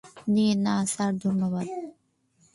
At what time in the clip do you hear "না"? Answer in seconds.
0.55-0.75